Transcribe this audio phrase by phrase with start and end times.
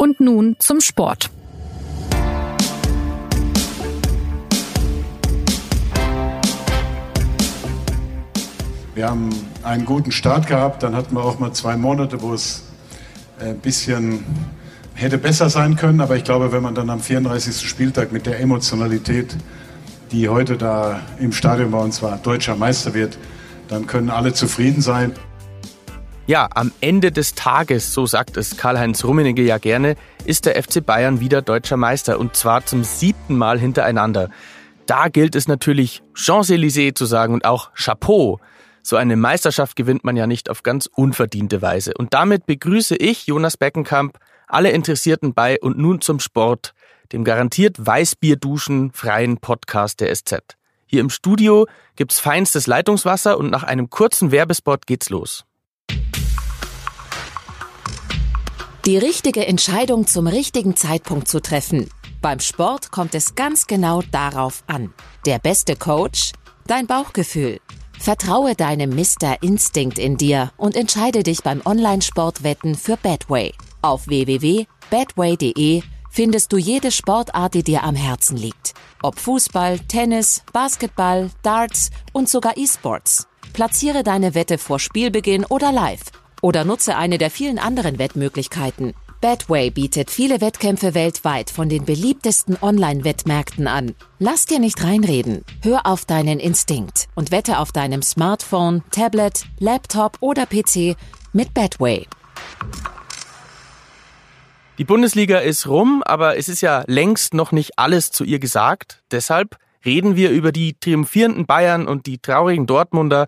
[0.00, 1.28] Und nun zum Sport.
[8.94, 9.30] Wir haben
[9.64, 12.62] einen guten Start gehabt, dann hatten wir auch mal zwei Monate, wo es
[13.40, 14.24] ein bisschen
[14.94, 17.68] hätte besser sein können, aber ich glaube, wenn man dann am 34.
[17.68, 19.36] Spieltag mit der Emotionalität,
[20.12, 23.18] die heute da im Stadion bei uns war, deutscher Meister wird,
[23.66, 25.12] dann können alle zufrieden sein.
[26.28, 29.96] Ja, am Ende des Tages, so sagt es Karl-Heinz Rummenigge ja gerne,
[30.26, 34.28] ist der FC Bayern wieder deutscher Meister und zwar zum siebten Mal hintereinander.
[34.84, 38.40] Da gilt es natürlich Champs-Élysées zu sagen und auch Chapeau.
[38.82, 41.94] So eine Meisterschaft gewinnt man ja nicht auf ganz unverdiente Weise.
[41.96, 46.74] Und damit begrüße ich, Jonas Beckenkamp, alle Interessierten bei und nun zum Sport,
[47.10, 50.58] dem garantiert Weißbierduschen freien Podcast der SZ.
[50.84, 51.66] Hier im Studio
[51.96, 55.46] gibt's feinstes Leitungswasser und nach einem kurzen Werbespot geht's los.
[58.88, 61.90] Die richtige Entscheidung zum richtigen Zeitpunkt zu treffen.
[62.22, 64.94] Beim Sport kommt es ganz genau darauf an.
[65.26, 66.32] Der beste Coach?
[66.66, 67.60] Dein Bauchgefühl.
[67.98, 69.42] Vertraue deinem Mr.
[69.42, 73.52] Instinct in dir und entscheide dich beim Online-Sportwetten für Badway.
[73.82, 78.72] Auf www.badway.de findest du jede Sportart, die dir am Herzen liegt.
[79.02, 83.28] Ob Fußball, Tennis, Basketball, Darts und sogar E-Sports.
[83.52, 86.04] Platziere deine Wette vor Spielbeginn oder live
[86.42, 88.94] oder nutze eine der vielen anderen Wettmöglichkeiten.
[89.20, 93.96] Badway bietet viele Wettkämpfe weltweit von den beliebtesten Online-Wettmärkten an.
[94.20, 95.44] Lass dir nicht reinreden.
[95.62, 100.96] Hör auf deinen Instinkt und wette auf deinem Smartphone, Tablet, Laptop oder PC
[101.32, 102.06] mit Badway.
[104.78, 109.02] Die Bundesliga ist rum, aber es ist ja längst noch nicht alles zu ihr gesagt.
[109.10, 113.26] Deshalb reden wir über die triumphierenden Bayern und die traurigen Dortmunder,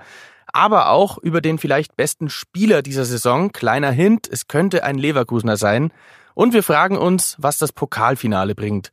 [0.53, 3.53] aber auch über den vielleicht besten Spieler dieser Saison.
[3.53, 5.93] Kleiner Hint, es könnte ein Leverkusener sein.
[6.34, 8.93] Und wir fragen uns, was das Pokalfinale bringt.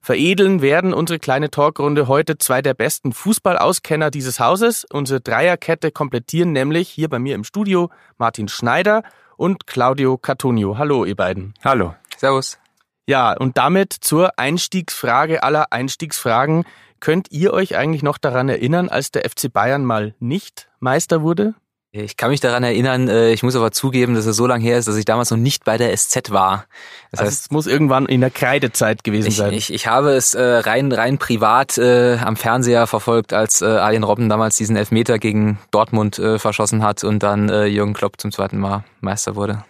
[0.00, 4.86] Veredeln werden unsere kleine Talkrunde heute zwei der besten Fußballauskenner dieses Hauses.
[4.90, 9.02] Unsere Dreierkette komplettieren nämlich hier bei mir im Studio Martin Schneider
[9.36, 10.78] und Claudio Cartonio.
[10.78, 11.54] Hallo, ihr beiden.
[11.64, 11.94] Hallo.
[12.16, 12.58] Servus.
[13.06, 16.64] Ja, und damit zur Einstiegsfrage aller Einstiegsfragen.
[17.00, 21.54] Könnt ihr euch eigentlich noch daran erinnern, als der FC Bayern mal nicht Meister wurde?
[21.90, 24.76] Ich kann mich daran erinnern, äh, ich muss aber zugeben, dass es so lange her
[24.76, 26.66] ist, dass ich damals noch nicht bei der SZ war.
[27.10, 29.54] Das also heißt, es muss irgendwann in der Kreidezeit gewesen ich, sein.
[29.54, 34.28] Ich, ich habe es äh, rein rein privat äh, am Fernseher verfolgt, als Arjen Robben
[34.28, 39.34] damals diesen Elfmeter gegen Dortmund verschossen hat und dann Jürgen Klopp zum zweiten Mal Meister
[39.34, 39.64] wurde.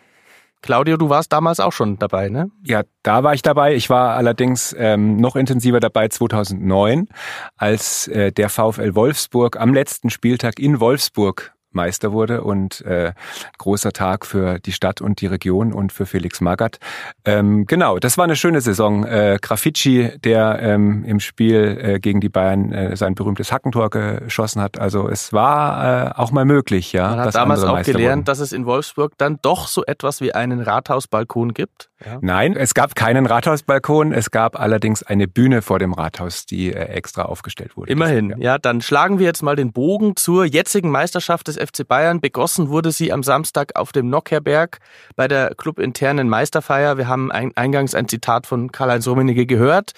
[0.61, 2.51] Claudio, du warst damals auch schon dabei, ne?
[2.65, 3.75] Ja, da war ich dabei.
[3.75, 7.09] Ich war allerdings ähm, noch intensiver dabei 2009,
[7.57, 13.13] als äh, der VfL Wolfsburg am letzten Spieltag in Wolfsburg Meister wurde und äh,
[13.59, 16.79] großer Tag für die Stadt und die Region und für Felix Magath.
[17.25, 19.05] Ähm, genau, das war eine schöne Saison.
[19.05, 24.63] Äh, Grafici, der ähm, im Spiel äh, gegen die Bayern äh, sein berühmtes Hackentor geschossen
[24.63, 24.79] hat.
[24.79, 27.11] Also es war äh, auch mal möglich, ja.
[27.11, 28.25] Man hat damals auch gelernt, wurden.
[28.25, 31.91] dass es in Wolfsburg dann doch so etwas wie einen Rathausbalkon gibt.
[32.05, 32.19] Ja.
[32.21, 34.13] Nein, es gab keinen Rathausbalkon.
[34.13, 37.91] Es gab allerdings eine Bühne vor dem Rathaus, die äh, extra aufgestellt wurde.
[37.91, 38.37] Immerhin, ja.
[38.39, 38.59] ja.
[38.59, 42.21] Dann schlagen wir jetzt mal den Bogen zur jetzigen Meisterschaft des FC Bayern.
[42.21, 44.79] Begossen wurde sie am Samstag auf dem Nockherberg
[45.17, 46.97] bei der clubinternen Meisterfeier.
[46.97, 49.93] Wir haben ein, eingangs ein Zitat von Karl-Heinz Rummenigge gehört.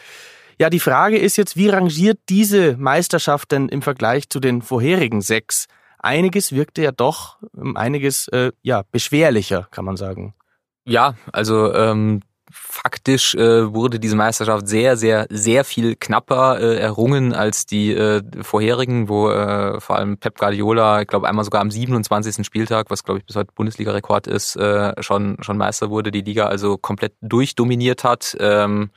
[0.59, 5.23] Ja, die Frage ist jetzt, wie rangiert diese Meisterschaft denn im Vergleich zu den vorherigen
[5.23, 5.67] sechs?
[5.99, 7.39] Einiges wirkte ja doch,
[7.75, 10.35] einiges äh, ja beschwerlicher, kann man sagen.
[10.85, 12.21] Ja, also ähm,
[12.51, 18.23] faktisch äh, wurde diese Meisterschaft sehr, sehr, sehr viel knapper äh, errungen als die äh,
[18.43, 22.45] vorherigen, wo äh, vor allem Pep Guardiola, ich glaube einmal sogar am 27.
[22.45, 26.47] Spieltag, was glaube ich bis heute Bundesliga-Rekord ist, äh, schon schon Meister wurde, die Liga
[26.47, 28.37] also komplett durchdominiert hat.
[28.41, 28.91] Ähm,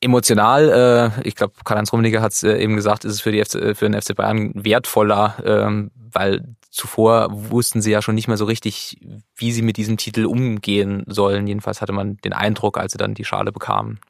[0.00, 3.42] emotional, äh, ich glaube, Karl-Heinz Rummenigge hat es äh, eben gesagt, ist es für, die
[3.42, 8.36] FC, für den FC Bayern wertvoller, ähm, weil zuvor wussten sie ja schon nicht mehr
[8.36, 8.98] so richtig,
[9.36, 11.46] wie sie mit diesem Titel umgehen sollen.
[11.46, 14.00] Jedenfalls hatte man den Eindruck, als sie dann die Schale bekamen.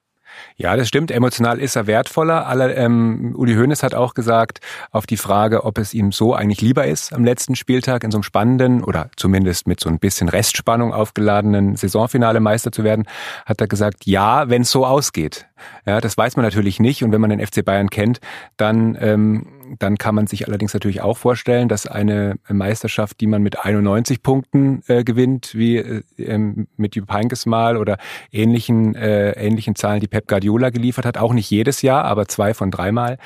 [0.56, 1.11] Ja, das stimmt.
[1.11, 2.46] Emotional ist er wertvoller.
[2.46, 6.61] Aller, ähm, Uli Hoeneß hat auch gesagt, auf die Frage, ob es ihm so eigentlich
[6.61, 10.28] lieber ist, am letzten Spieltag in so einem spannenden oder zumindest mit so ein bisschen
[10.28, 13.06] Restspannung aufgeladenen Saisonfinale Meister zu werden,
[13.46, 15.46] hat er gesagt, ja, wenn es so ausgeht
[15.87, 17.02] Ja, das weiß man natürlich nicht.
[17.02, 18.20] Und wenn man den FC Bayern kennt,
[18.56, 19.46] dann ähm,
[19.78, 24.22] dann kann man sich allerdings natürlich auch vorstellen, dass eine Meisterschaft, die man mit 91
[24.22, 27.99] Punkten äh, gewinnt, wie äh, ähm, mit Jupp Heynckes mal oder
[28.31, 32.55] ähnlichen, äh, ähnlichen Zahlen, die Pep Guardiola geliefert hat, auch nicht jedes Jahr, aber zwei
[32.55, 33.19] von dreimal,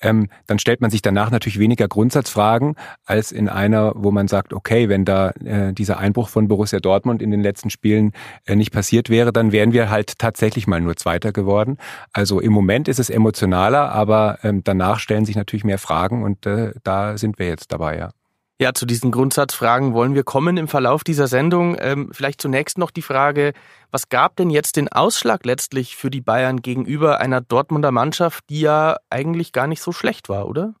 [0.00, 4.52] ähm, dann stellt man sich danach natürlich weniger Grundsatzfragen als in einer, wo man sagt,
[4.52, 8.12] okay, wenn da äh, dieser Einbruch von Borussia Dortmund in den letzten Spielen
[8.44, 11.78] äh, nicht passiert wäre, dann wären wir halt tatsächlich mal nur Zweiter geworden.
[12.12, 15.85] Also im Moment ist es emotionaler, aber ähm, danach stellen sich natürlich mehr Fragen
[16.22, 18.10] und äh, da sind wir jetzt dabei, ja.
[18.58, 21.76] Ja, zu diesen Grundsatzfragen wollen wir kommen im Verlauf dieser Sendung.
[21.78, 23.52] Ähm, vielleicht zunächst noch die Frage,
[23.90, 28.60] was gab denn jetzt den Ausschlag letztlich für die Bayern gegenüber einer Dortmunder Mannschaft, die
[28.60, 30.74] ja eigentlich gar nicht so schlecht war, oder?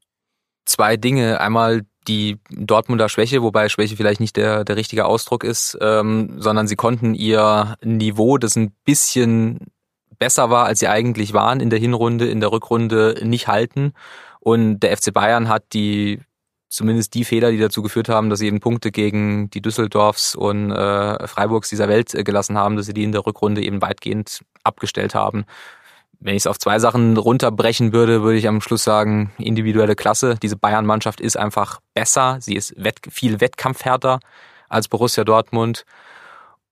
[0.64, 1.38] Zwei Dinge.
[1.38, 6.68] Einmal die Dortmunder Schwäche, wobei Schwäche vielleicht nicht der, der richtige Ausdruck ist, ähm, sondern
[6.68, 9.58] sie konnten ihr Niveau, das ein bisschen
[10.18, 13.92] besser war, als sie eigentlich waren in der Hinrunde, in der Rückrunde nicht halten.
[14.46, 16.20] Und der FC Bayern hat die
[16.68, 20.70] zumindest die Fehler, die dazu geführt haben, dass sie eben Punkte gegen die Düsseldorfs und
[20.70, 24.44] äh, Freiburgs dieser Welt äh, gelassen haben, dass sie die in der Rückrunde eben weitgehend
[24.62, 25.46] abgestellt haben.
[26.20, 30.36] Wenn ich es auf zwei Sachen runterbrechen würde, würde ich am Schluss sagen, individuelle Klasse.
[30.40, 32.38] Diese Bayern-Mannschaft ist einfach besser.
[32.40, 34.20] Sie ist wett viel wettkampfhärter
[34.68, 35.84] als Borussia Dortmund.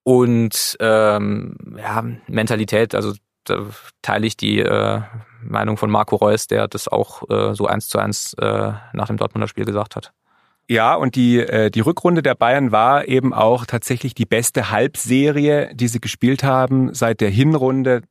[0.03, 3.11] Und ähm, ja, Mentalität, also
[3.45, 3.65] da
[4.01, 5.01] teile ich die äh,
[5.41, 9.17] Meinung von Marco Reus, der das auch äh, so eins zu eins äh, nach dem
[9.17, 10.11] Dortmunder Spiel gesagt hat.
[10.67, 15.69] Ja, und die, äh, die Rückrunde der Bayern war eben auch tatsächlich die beste Halbserie,
[15.75, 18.01] die sie gespielt haben seit der Hinrunde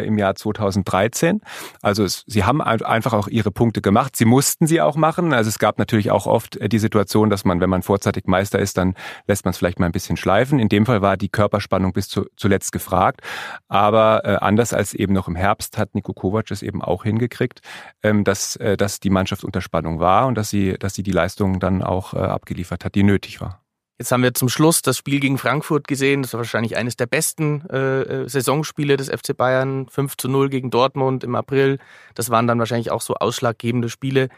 [0.00, 1.40] im Jahr 2013.
[1.80, 4.16] Also es, sie haben einfach auch ihre Punkte gemacht.
[4.16, 5.32] Sie mussten sie auch machen.
[5.32, 8.58] Also es gab natürlich auch oft äh, die Situation, dass man, wenn man vorzeitig Meister
[8.58, 8.94] ist, dann
[9.26, 10.58] lässt man es vielleicht mal ein bisschen schleifen.
[10.58, 13.20] In dem Fall war die Körperspannung bis zu, zuletzt gefragt.
[13.68, 17.60] Aber äh, anders als eben noch im Herbst hat Niko Kovac es eben auch hingekriegt,
[18.02, 21.12] ähm, dass, äh, dass die Mannschaft unter Spannung war und dass sie, dass sie die
[21.12, 23.61] Leistung dann auch äh, abgeliefert hat, die nötig war.
[24.02, 26.22] Jetzt haben wir zum Schluss das Spiel gegen Frankfurt gesehen.
[26.22, 29.86] Das war wahrscheinlich eines der besten äh, äh Saisonspiele des FC Bayern.
[29.88, 31.78] 5 zu 0 gegen Dortmund im April.
[32.16, 34.28] Das waren dann wahrscheinlich auch so ausschlaggebende Spiele.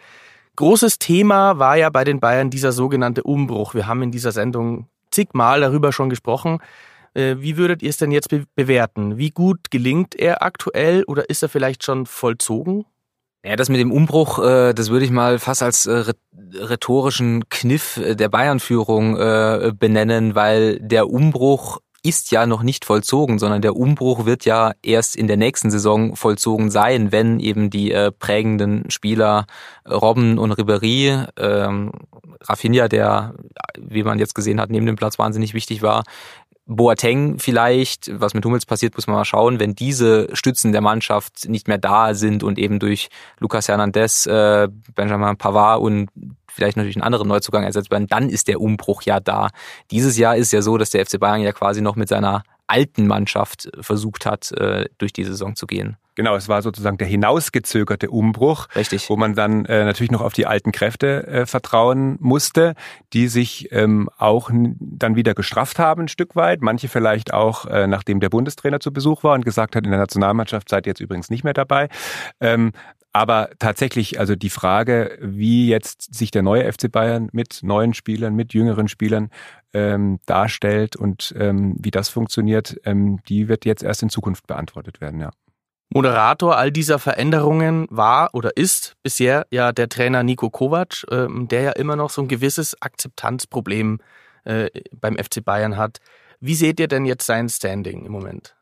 [0.57, 3.73] Großes Thema war ja bei den Bayern dieser sogenannte Umbruch.
[3.73, 6.59] Wir haben in dieser Sendung zigmal darüber schon gesprochen.
[7.15, 9.17] Äh, wie würdet ihr es denn jetzt be bewerten?
[9.17, 12.85] Wie gut gelingt er aktuell oder ist er vielleicht schon vollzogen?
[13.47, 16.13] Ja, das mit dem Umbruch, äh, das würde ich mal fast als äh,
[16.55, 19.17] rhetorischen Kniff äh, der Bayern-Führung
[19.79, 25.17] benennen, weil der Umbruch ist ja noch nicht vollzogen, sondern der Umbruch wird ja erst
[25.17, 29.47] in der nächsten Saison vollzogen sein, wenn eben die prägenden Spieler
[29.89, 31.93] Robben und Ribéry, ähm,
[32.43, 33.35] Rafinha, der,
[33.79, 36.05] wie man jetzt gesehen hat, neben dem Platz wahnsinnig wichtig war,
[36.67, 41.49] Boateng vielleicht, was mit Hummels passiert, muss man mal schauen, wenn diese Stützen der Mannschaft
[41.49, 43.09] nicht mehr da sind und eben durch
[43.39, 46.09] Lucas Hernandez, äh, Benjamin Pavard und
[46.51, 49.51] vielleicht natürlich einen anderen Neuzugang ersetzt werden, dann ist der Umbruch ja da.
[49.91, 53.07] Dieses Jahr ist ja so, dass der FC Bayern ja quasi noch mit seiner alten
[53.07, 55.97] Mannschaft versucht hat, äh, durch die Saison zu gehen.
[56.17, 59.11] Genau, es war sozusagen der hinausgezögerte Umbruch, Richtig.
[59.11, 62.75] wo man dann äh, natürlich noch auf die alten Kräfte äh, vertrauen musste,
[63.13, 66.63] die sich ähm, auch dann wieder gestrafft haben ein Stück weit.
[66.63, 70.01] Manche vielleicht auch, äh, nachdem der Bundestrainer zu Besuch war und gesagt hat, in der
[70.01, 71.89] Nationalmannschaft seid ihr jetzt übrigens nicht mehr dabei.
[72.41, 72.73] Ähm,
[73.13, 78.35] aber tatsächlich, also die Frage, wie jetzt sich der neue FC Bayern mit neuen Spielern,
[78.35, 79.31] mit jüngeren Spielern
[79.75, 85.01] ähm, darstellt und ähm, wie das funktioniert, ähm, die wird jetzt erst in Zukunft beantwortet
[85.01, 85.31] werden, ja.
[85.91, 91.61] Moderator all dieser Veränderungen war oder ist bisher ja der Trainer Nico Kovac, ähm, der
[91.61, 94.01] ja immer noch so ein gewisses Akzeptanzproblem
[94.45, 95.99] äh, beim FC Bayern hat.
[96.41, 98.57] Wie seht ihr denn jetzt sein Standing im Moment?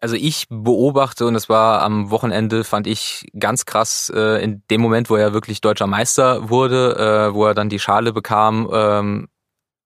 [0.00, 4.80] Also ich beobachte, und das war am Wochenende, fand ich ganz krass, äh, in dem
[4.80, 9.28] Moment, wo er wirklich deutscher Meister wurde, äh, wo er dann die Schale bekam ähm,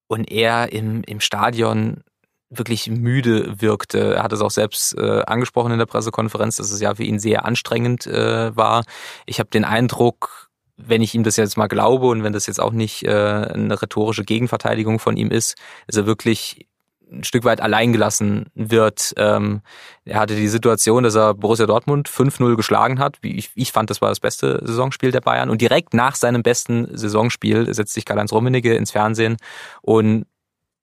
[0.08, 2.02] und er im, im Stadion
[2.50, 4.14] wirklich müde wirkte.
[4.14, 7.18] Er hat es auch selbst äh, angesprochen in der Pressekonferenz, dass es ja für ihn
[7.18, 8.84] sehr anstrengend äh, war.
[9.26, 12.60] Ich habe den Eindruck, wenn ich ihm das jetzt mal glaube und wenn das jetzt
[12.60, 16.66] auch nicht äh, eine rhetorische Gegenverteidigung von ihm ist, ist er wirklich
[17.10, 19.14] ein Stück weit alleingelassen wird.
[19.16, 19.62] Ähm,
[20.04, 23.18] er hatte die Situation, dass er Borussia Dortmund 5-0 geschlagen hat.
[23.22, 25.50] Ich, ich fand, das war das beste Saisonspiel der Bayern.
[25.50, 29.36] Und direkt nach seinem besten Saisonspiel setzt sich Karl-Heinz Rummenigge ins Fernsehen
[29.82, 30.26] und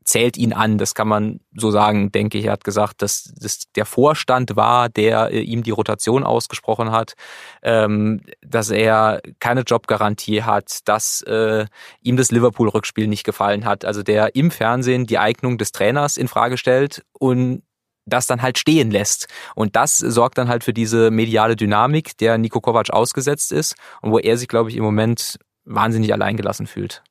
[0.06, 0.78] zählt ihn an.
[0.78, 2.46] Das kann man so sagen, denke ich.
[2.46, 7.16] Er hat gesagt, dass das der Vorstand war, der äh, ihm die Rotation ausgesprochen hat,
[7.64, 11.66] ähm, dass er keine Jobgarantie hat, dass äh,
[12.02, 13.84] ihm das Liverpool-Rückspiel nicht gefallen hat.
[13.84, 17.64] Also der im Fernsehen die Eignung des Trainers in Frage stellt und
[18.06, 19.28] das dann halt stehen lässt.
[19.56, 24.12] Und das sorgt dann halt für diese mediale Dynamik, der Nico Kovac ausgesetzt ist und
[24.12, 27.04] wo er sich, glaube ich, im Moment wahnsinnig alleingelassen fühlt.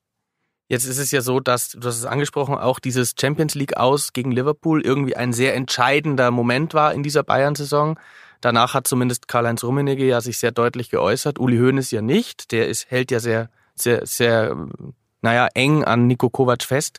[0.69, 4.13] Jetzt ist es ja so, dass, du hast es angesprochen, auch dieses Champions League aus
[4.13, 7.99] gegen Liverpool irgendwie ein sehr entscheidender Moment war in dieser Bayern-Saison.
[8.41, 11.39] Danach hat zumindest Karl-Heinz Rummenigge ja sich sehr deutlich geäußert.
[11.39, 12.51] Uli Hoeneß ja nicht.
[12.53, 14.57] Der ist, hält ja sehr, sehr, sehr,
[15.21, 16.99] naja, eng an Nico Kovac fest.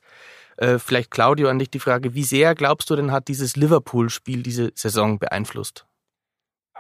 [0.58, 4.44] Äh, vielleicht Claudio an dich die Frage, wie sehr glaubst du denn hat dieses Liverpool-Spiel
[4.44, 5.86] diese Saison beeinflusst?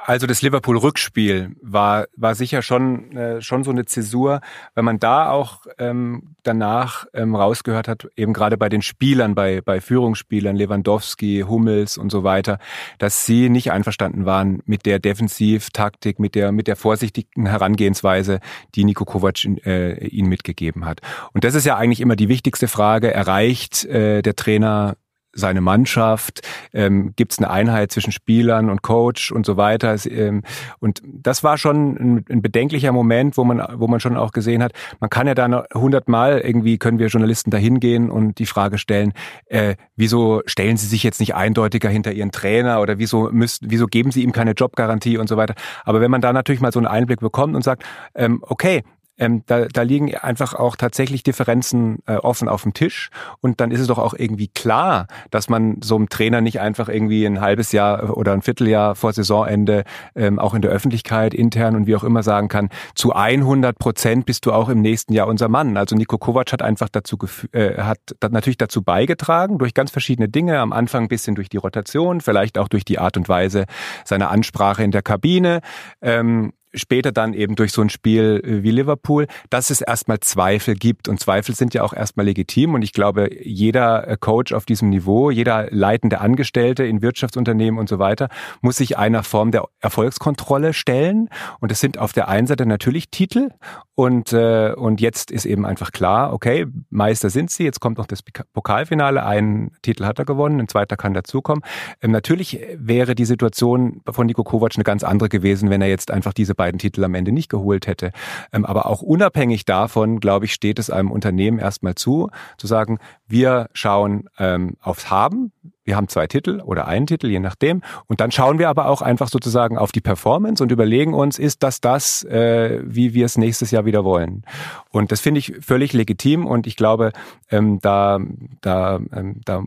[0.07, 4.41] Also das Liverpool-Rückspiel war, war sicher schon, äh, schon so eine Zäsur,
[4.75, 9.61] wenn man da auch ähm, danach ähm, rausgehört hat, eben gerade bei den Spielern, bei,
[9.61, 12.59] bei Führungsspielern, Lewandowski, Hummels und so weiter,
[12.99, 18.41] dass sie nicht einverstanden waren mit der Defensivtaktik, mit der, mit der vorsichtigen Herangehensweise,
[18.75, 21.01] die Niko Kovac äh, ihnen mitgegeben hat.
[21.33, 23.11] Und das ist ja eigentlich immer die wichtigste Frage.
[23.11, 24.97] Erreicht äh, der Trainer
[25.35, 26.41] seine Mannschaft?
[26.73, 29.95] Ähm, Gibt es eine Einheit zwischen Spielern und Coach und so weiter?
[30.05, 30.41] Ähm,
[30.79, 34.63] und das war schon ein, ein, bedenklicher Moment, wo man, wo man schon auch gesehen
[34.63, 38.77] hat, man kann ja da hundertmal irgendwie können wir Journalisten da hingehen und die Frage
[38.77, 39.13] stellen,
[39.47, 43.87] äh, wieso stellen sie sich jetzt nicht eindeutiger hinter ihren Trainer oder wieso müssen, wieso
[43.87, 45.55] geben sie ihm keine Jobgarantie und so weiter.
[45.83, 47.83] Aber wenn man da natürlich mal so einen Einblick bekommt und sagt,
[48.15, 48.83] ähm, okay,
[49.17, 53.09] ähm, da, da liegen einfach auch tatsächlich Differenzen äh, offen auf dem Tisch.
[53.41, 56.89] Und dann ist es doch auch irgendwie klar, dass man so einem Trainer nicht einfach
[56.89, 59.83] irgendwie ein halbes Jahr oder ein Vierteljahr vor Saisonende
[60.15, 64.25] ähm, auch in der Öffentlichkeit intern und wie auch immer sagen kann, zu 100 Prozent
[64.25, 65.77] bist du auch im nächsten Jahr unser Mann.
[65.77, 67.17] Also Nico Kovac hat einfach dazu
[67.51, 70.59] äh, hat natürlich dazu beigetragen durch ganz verschiedene Dinge.
[70.59, 73.65] Am Anfang ein bisschen durch die Rotation, vielleicht auch durch die Art und Weise
[74.03, 75.61] seiner Ansprache in der Kabine.
[76.01, 80.75] Ähm, später dann eben durch so ein Spiel äh, wie Liverpool, dass es erstmal Zweifel
[80.75, 81.07] gibt.
[81.07, 82.73] Und Zweifel sind ja auch erstmal legitim.
[82.73, 87.89] Und ich glaube, jeder äh, Coach auf diesem Niveau, jeder leitende Angestellte in Wirtschaftsunternehmen und
[87.89, 88.29] so weiter,
[88.61, 91.29] muss sich einer Form der Erfolgskontrolle stellen.
[91.59, 93.49] Und es sind auf der einen Seite natürlich Titel.
[93.95, 97.63] Und, äh, und jetzt ist eben einfach klar, okay, Meister sind sie.
[97.63, 99.25] Jetzt kommt noch das Pokalfinale.
[99.25, 101.63] Einen Titel hat er gewonnen, ein zweiter kann dazukommen.
[102.01, 106.11] Ähm, natürlich wäre die Situation von Niko Kovac eine ganz andere gewesen, wenn er jetzt
[106.11, 108.11] einfach diese beiden beiden Titel am Ende nicht geholt hätte.
[108.51, 112.97] Ähm, aber auch unabhängig davon, glaube ich, steht es einem Unternehmen erstmal zu, zu sagen,
[113.27, 115.51] wir schauen ähm, aufs Haben.
[115.83, 117.83] Wir haben zwei Titel oder einen Titel, je nachdem.
[118.07, 121.61] Und dann schauen wir aber auch einfach sozusagen auf die Performance und überlegen uns, ist
[121.61, 124.43] das das, äh, wie wir es nächstes Jahr wieder wollen?
[124.89, 127.11] Und das finde ich völlig legitim und ich glaube,
[127.51, 128.19] ähm, da,
[128.61, 129.63] da, ähm, da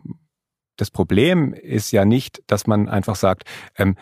[0.79, 3.43] das Problem ist ja nicht, dass man einfach sagt,
[3.77, 3.95] ähm,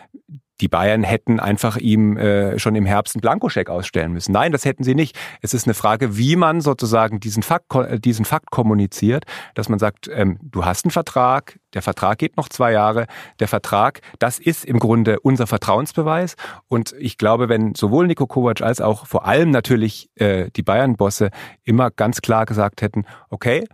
[0.60, 4.32] die Bayern hätten einfach ihm äh, schon im Herbst einen Blankoscheck ausstellen müssen.
[4.32, 5.16] Nein, das hätten sie nicht.
[5.40, 9.78] Es ist eine Frage, wie man sozusagen diesen Fakt, äh, diesen Fakt kommuniziert, dass man
[9.78, 13.06] sagt, ähm, du hast einen Vertrag, der Vertrag geht noch zwei Jahre,
[13.38, 16.34] der Vertrag, das ist im Grunde unser Vertrauensbeweis.
[16.66, 21.30] Und ich glaube, wenn sowohl Nico Kovac als auch vor allem natürlich äh, die Bayern-Bosse
[21.62, 23.64] immer ganz klar gesagt hätten, okay,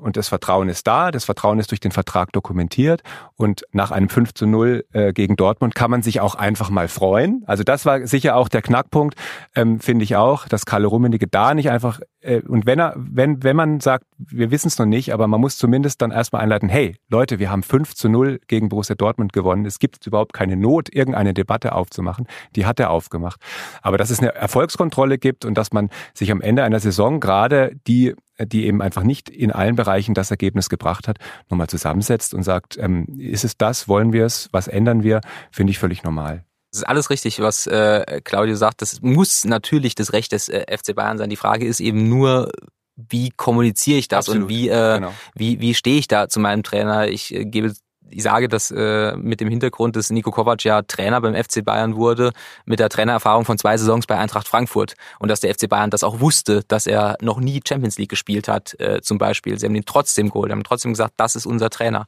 [0.00, 3.02] und das Vertrauen ist da, das Vertrauen ist durch den Vertrag dokumentiert
[3.36, 6.88] und nach einem 5 zu 0 äh, gegen Dortmund kann man sich auch einfach mal
[6.88, 7.42] freuen.
[7.46, 9.14] Also das war sicher auch der Knackpunkt,
[9.54, 13.42] ähm, finde ich auch, dass Kalle Rummenigge da nicht einfach, äh, und wenn er, wenn,
[13.42, 16.68] wenn man sagt, wir wissen es noch nicht, aber man muss zumindest dann erstmal einleiten,
[16.68, 20.56] hey Leute, wir haben 5 zu 0 gegen Borussia Dortmund gewonnen, es gibt überhaupt keine
[20.56, 22.26] Not, irgendeine Debatte aufzumachen,
[22.56, 23.40] die hat er aufgemacht.
[23.82, 27.72] Aber dass es eine Erfolgskontrolle gibt und dass man sich am Ende einer Saison gerade
[27.86, 28.14] die
[28.46, 31.18] die eben einfach nicht in allen Bereichen das Ergebnis gebracht hat,
[31.48, 35.20] nochmal zusammensetzt und sagt, ähm, ist es das, wollen wir es, was ändern wir,
[35.50, 36.44] finde ich völlig normal.
[36.72, 38.80] Das ist alles richtig, was äh, Claudio sagt.
[38.80, 41.28] Das muss natürlich das Recht des äh, FC Bayern sein.
[41.28, 42.52] Die Frage ist eben nur,
[42.96, 45.12] wie kommuniziere ich das Absolut, und wie, äh, genau.
[45.34, 47.08] wie, wie stehe ich da zu meinem Trainer?
[47.08, 47.72] Ich äh, gebe
[48.10, 51.96] ich sage das äh, mit dem Hintergrund, dass Nico Kovac ja Trainer beim FC Bayern
[51.96, 52.32] wurde,
[52.64, 56.04] mit der Trainererfahrung von zwei Saisons bei Eintracht Frankfurt und dass der FC Bayern das
[56.04, 59.58] auch wusste, dass er noch nie Champions League gespielt hat, äh, zum Beispiel.
[59.58, 62.06] Sie haben ihn trotzdem geholt, haben trotzdem gesagt, das ist unser Trainer.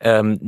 [0.00, 0.38] Ähm,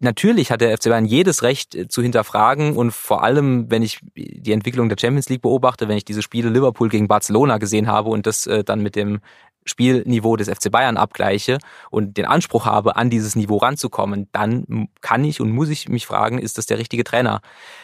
[0.00, 4.00] natürlich hat der FC Bayern jedes Recht äh, zu hinterfragen und vor allem, wenn ich
[4.14, 8.10] die Entwicklung der Champions League beobachte, wenn ich diese Spiele Liverpool gegen Barcelona gesehen habe
[8.10, 9.20] und das äh, dann mit dem
[9.64, 11.58] Spielniveau des FC Bayern abgleiche
[11.90, 16.06] und den Anspruch habe, an dieses Niveau ranzukommen, dann kann ich und muss ich mich
[16.06, 17.40] fragen, ist das der richtige Trainer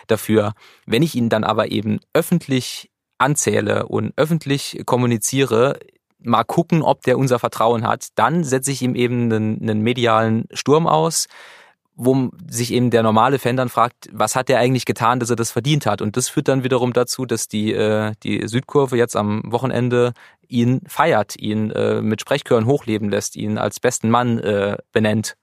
[0.07, 0.55] dafür?
[0.87, 5.79] Wenn ich ihn dann aber eben öffentlich anzähle und öffentlich kommuniziere,
[6.21, 10.47] mal gucken, ob der unser Vertrauen hat, dann setze ich ihm eben einen, einen medialen
[10.53, 11.29] Sturm aus,
[11.99, 15.37] wo sich eben der normale Fan dann fragt, was hat er eigentlich getan, dass er
[15.37, 16.01] das verdient hat?
[16.01, 20.13] Und das führt dann wiederum dazu, dass die, äh, die Südkurve jetzt am Wochenende
[20.47, 25.35] ihn feiert, ihn äh, mit Sprechchören hochleben lässt, ihn als besten Mann äh, benennt.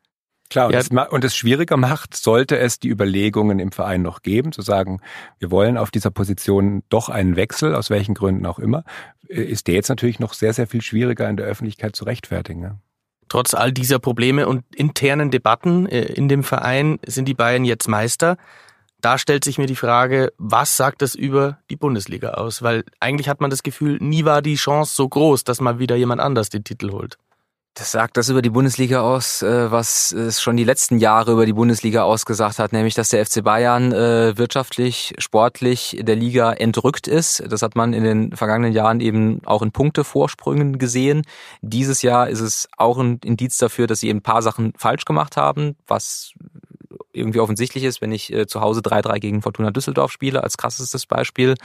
[0.50, 0.80] Klar, und, ja.
[0.80, 5.02] es, und es schwieriger macht, sollte es die Überlegungen im Verein noch geben, zu sagen,
[5.40, 8.86] wir wollen auf dieser Position doch einen Wechsel, aus welchen Gründen auch immer,
[9.28, 12.62] äh, ist der jetzt natürlich noch sehr, sehr viel schwieriger in der Öffentlichkeit zu rechtfertigen.
[12.62, 12.80] Ja.
[13.30, 17.88] Trotz all dieser Probleme und internen Debatten äh, in dem Verein sind die Bayern jetzt
[17.88, 18.38] Meister.
[19.02, 22.64] Da stellt sich mir die Frage, was sagt das über die Bundesliga aus?
[22.64, 25.96] Weil eigentlich hat man das Gefühl, nie war die Chance so groß, dass mal wieder
[25.96, 27.18] jemand anders den Titel holt.
[27.78, 31.46] Das sagt das über die Bundesliga aus, äh, was es schon die letzten Jahre über
[31.46, 37.06] die Bundesliga ausgesagt hat, nämlich dass der FC Bayern äh, wirtschaftlich, sportlich der Liga entrückt
[37.06, 37.44] ist.
[37.50, 41.24] Das hat man in den vergangenen Jahren eben auch in Punktevorsprüngen gesehen.
[41.62, 45.36] Dieses Jahr ist es auch ein Indiz dafür, dass sie ein paar Sachen falsch gemacht
[45.36, 46.32] haben, was
[47.12, 51.06] irgendwie offensichtlich ist, wenn ich äh, zu Hause 3-3 gegen Fortuna Düsseldorf spiele, als krassestes
[51.06, 51.56] Beispiel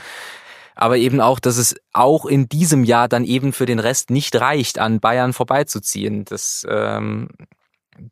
[0.81, 4.35] aber eben auch, dass es auch in diesem Jahr dann eben für den Rest nicht
[4.41, 6.25] reicht, an Bayern vorbeizuziehen.
[6.25, 7.29] Das, ähm,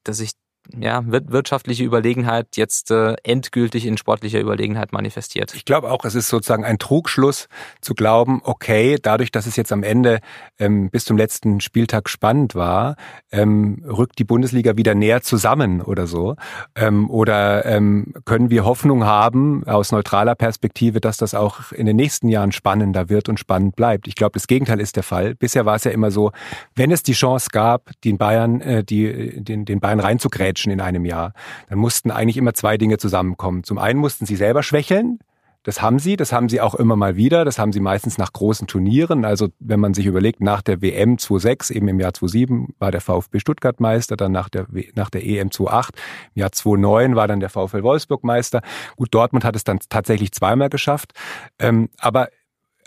[0.05, 0.33] dass ich
[0.79, 5.55] ja, wirtschaftliche Überlegenheit jetzt äh, endgültig in sportlicher Überlegenheit manifestiert.
[5.55, 7.49] Ich glaube auch, es ist sozusagen ein Trugschluss
[7.81, 10.21] zu glauben, okay, dadurch, dass es jetzt am Ende
[10.59, 12.97] ähm, bis zum letzten Spieltag spannend war,
[13.33, 16.37] ähm, rückt die Bundesliga wieder näher zusammen oder so.
[16.75, 21.97] Ähm, oder ähm, können wir Hoffnung haben aus neutraler Perspektive, dass das auch in den
[21.97, 24.07] nächsten Jahren spannender wird und spannend bleibt.
[24.07, 25.35] Ich glaube, das Gegenteil ist der Fall.
[25.35, 26.33] Bisher war es ja immer so,
[26.75, 30.81] wenn es die Chance gab, den Bayern, äh, die, den, den Bayern reinzugrätschen, Matchen in
[30.81, 31.33] einem Jahr,
[31.69, 33.63] dann mussten eigentlich immer zwei Dinge zusammenkommen.
[33.63, 35.21] Zum einen mussten sie selber schwächeln,
[35.65, 38.33] das haben sie, das haben sie auch immer mal wieder, das haben sie meistens nach
[38.33, 39.25] großen Turnieren.
[39.25, 43.01] Also wenn man sich überlegt, nach der WM 26, eben im Jahr 27 war der
[43.01, 45.95] VfB Stuttgart Meister, dann nach der, nach der EM 28,
[46.35, 48.63] im Jahr 29 war dann der VfL Wolfsburg Meister.
[48.97, 51.13] Gut, Dortmund hat es dann tatsächlich zweimal geschafft.
[51.59, 52.29] Ähm, aber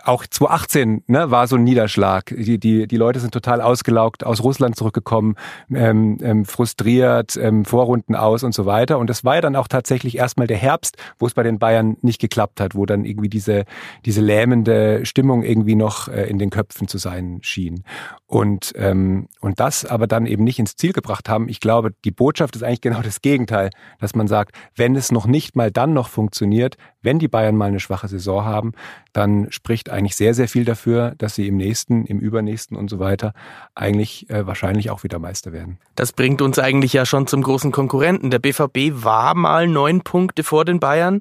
[0.04, 2.34] auch 2018 ne, war so ein Niederschlag.
[2.38, 5.36] Die, die, die Leute sind total ausgelaugt, aus Russland zurückgekommen,
[5.74, 8.98] ähm, ähm, frustriert, ähm, Vorrunden aus und so weiter.
[8.98, 11.98] Und das war ja dann auch tatsächlich erstmal der Herbst, wo es bei den Bayern
[12.02, 13.66] nicht geklappt hat, wo dann irgendwie diese,
[14.06, 17.84] diese lähmende Stimmung irgendwie noch äh, in den Köpfen zu sein schien.
[18.32, 21.50] Und, ähm, und das aber dann eben nicht ins Ziel gebracht haben.
[21.50, 25.26] Ich glaube, die Botschaft ist eigentlich genau das Gegenteil, dass man sagt, wenn es noch
[25.26, 28.72] nicht mal dann noch funktioniert, wenn die Bayern mal eine schwache Saison haben,
[29.12, 33.00] dann spricht eigentlich sehr, sehr viel dafür, dass sie im nächsten, im übernächsten und so
[33.00, 33.34] weiter
[33.76, 35.78] eigentlich äh, wahrscheinlich auch wieder Meister werden.
[35.96, 38.32] Das bringt uns eigentlich ja schon zum großen Konkurrenten.
[38.32, 41.20] Der BVB war mal neun Punkte vor den Bayern.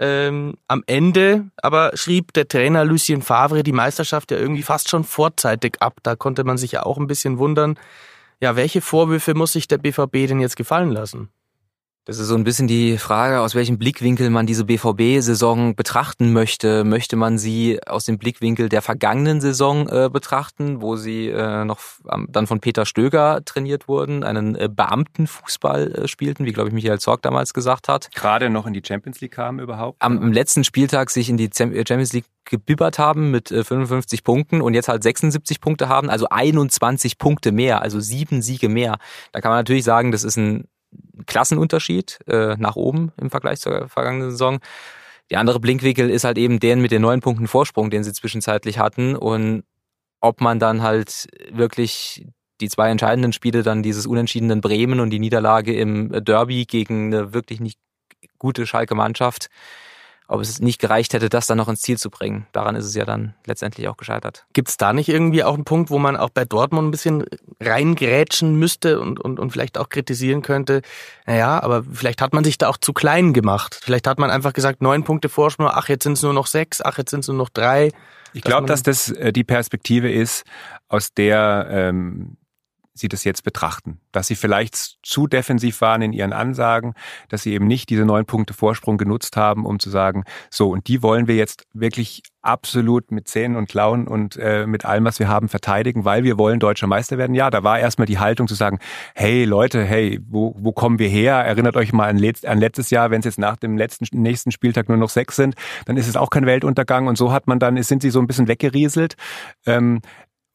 [0.00, 5.04] Ähm, am Ende aber schrieb der Trainer Lucien Favre die Meisterschaft ja irgendwie fast schon
[5.04, 5.98] vorzeitig ab.
[6.02, 7.78] Da konnte man sich ja auch ein bisschen wundern.
[8.40, 11.30] Ja, welche Vorwürfe muss sich der BVB denn jetzt gefallen lassen?
[12.08, 16.82] Das ist so ein bisschen die Frage, aus welchem Blickwinkel man diese BVB-Saison betrachten möchte.
[16.84, 21.80] Möchte man sie aus dem Blickwinkel der vergangenen Saison äh, betrachten, wo sie äh, noch
[22.28, 26.98] dann von Peter Stöger trainiert wurden, einen äh, Beamtenfußball äh, spielten, wie glaube ich Michael
[26.98, 28.08] Zorg damals gesagt hat.
[28.14, 30.00] Gerade noch in die Champions League kamen überhaupt?
[30.00, 34.22] Am im letzten Spieltag sich in die äh, Champions League gebibbert haben mit 55 äh,
[34.22, 38.96] Punkten und jetzt halt 76 Punkte haben, also 21 Punkte mehr, also sieben Siege mehr.
[39.32, 40.64] Da kann man natürlich sagen, das ist ein
[41.28, 44.58] Klassenunterschied äh, nach oben im Vergleich zur vergangenen Saison.
[45.30, 48.78] Die andere Blinkwinkel ist halt eben der mit den neun Punkten Vorsprung, den sie zwischenzeitlich
[48.78, 49.14] hatten.
[49.14, 49.62] Und
[50.20, 52.26] ob man dann halt wirklich
[52.60, 57.32] die zwei entscheidenden Spiele, dann dieses unentschiedenen Bremen und die Niederlage im Derby gegen eine
[57.32, 57.78] wirklich nicht
[58.38, 59.48] gute Schalke Mannschaft,
[60.28, 62.46] ob es nicht gereicht hätte, das dann noch ins Ziel zu bringen.
[62.52, 64.46] Daran ist es ja dann letztendlich auch gescheitert.
[64.52, 67.24] Gibt es da nicht irgendwie auch einen Punkt, wo man auch bei Dortmund ein bisschen
[67.60, 70.82] reingrätschen müsste und, und, und vielleicht auch kritisieren könnte,
[71.26, 73.80] naja, aber vielleicht hat man sich da auch zu klein gemacht.
[73.82, 76.82] Vielleicht hat man einfach gesagt, neun Punkte Vorsprung, ach, jetzt sind es nur noch sechs,
[76.82, 77.90] ach, jetzt sind es nur noch drei.
[78.34, 80.44] Ich glaube, dass das äh, die Perspektive ist,
[80.88, 82.36] aus der ähm,
[82.98, 84.00] sie das jetzt betrachten.
[84.12, 86.94] Dass sie vielleicht zu defensiv waren in ihren Ansagen,
[87.28, 90.88] dass sie eben nicht diese neun Punkte Vorsprung genutzt haben, um zu sagen, so, und
[90.88, 95.18] die wollen wir jetzt wirklich absolut mit Zähnen und Klauen und äh, mit allem, was
[95.18, 97.34] wir haben, verteidigen, weil wir wollen deutscher Meister werden.
[97.34, 98.78] Ja, da war erstmal die Haltung zu sagen,
[99.14, 101.34] hey Leute, hey, wo, wo kommen wir her?
[101.34, 104.50] Erinnert euch mal an, letzt, an letztes Jahr, wenn es jetzt nach dem letzten nächsten
[104.50, 107.06] Spieltag nur noch sechs sind, dann ist es auch kein Weltuntergang.
[107.06, 109.16] Und so hat man dann, sind sie so ein bisschen weggerieselt.
[109.66, 110.00] Ähm,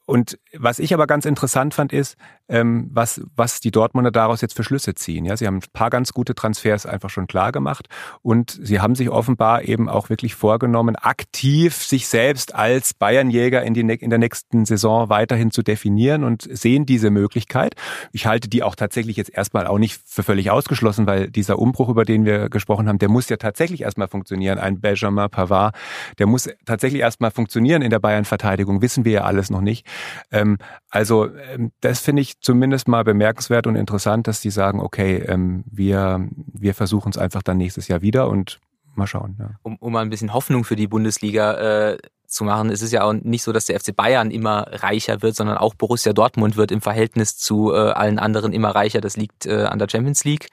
[0.06, 2.18] und was ich aber ganz interessant fand, ist,
[2.49, 5.25] ähm, was, was die Dortmunder daraus jetzt für Schlüsse ziehen.
[5.25, 7.88] Ja, sie haben ein paar ganz gute Transfers einfach schon klar gemacht
[8.21, 13.73] und sie haben sich offenbar eben auch wirklich vorgenommen, aktiv sich selbst als Bayernjäger in,
[13.73, 17.75] die, in der nächsten Saison weiterhin zu definieren und sehen diese Möglichkeit.
[18.12, 21.89] Ich halte die auch tatsächlich jetzt erstmal auch nicht für völlig ausgeschlossen, weil dieser Umbruch,
[21.89, 24.60] über den wir gesprochen haben, der muss ja tatsächlich erstmal funktionieren.
[24.60, 25.75] Ein Benjamin Pavard,
[26.19, 29.88] der muss tatsächlich erstmal funktionieren in der Bayern-Verteidigung, wissen wir ja alles noch nicht.
[30.32, 30.58] Ähm,
[30.89, 35.63] also ähm, das finde ich zumindest mal bemerkenswert und interessant, dass die sagen, okay, ähm,
[35.69, 38.60] wir, wir versuchen es einfach dann nächstes Jahr wieder und
[38.96, 39.38] mal schauen.
[39.39, 39.52] Ja.
[39.63, 42.69] Um, um mal ein bisschen Hoffnung für die Bundesliga äh, zu machen.
[42.69, 45.76] Es ist ja auch nicht so, dass der FC Bayern immer reicher wird, sondern auch
[45.76, 49.02] Borussia Dortmund wird im Verhältnis zu äh, allen anderen immer reicher.
[49.02, 50.50] Das liegt äh, an der Champions League.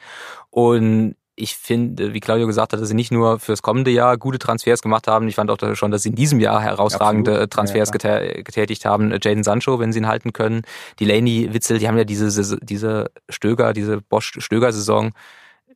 [0.50, 4.38] Und ich finde, wie Claudio gesagt hat, dass sie nicht nur fürs kommende Jahr gute
[4.38, 5.26] Transfers gemacht haben.
[5.28, 7.50] Ich fand auch schon, dass sie in diesem Jahr herausragende Absolut.
[7.50, 9.10] Transfers ja, getätigt haben.
[9.22, 10.62] Jaden Sancho, wenn sie ihn halten können.
[10.98, 15.12] Die Laney Witzel, die haben ja diese, diese Stöger, diese Bosch-Stöger-Saison